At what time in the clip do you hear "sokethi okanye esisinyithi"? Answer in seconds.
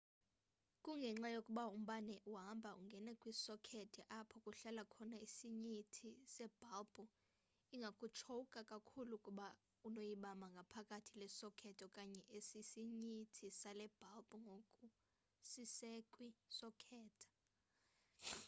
11.39-13.45